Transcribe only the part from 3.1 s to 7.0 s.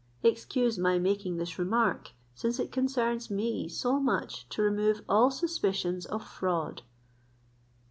me so much to remove all suspicions of fraud."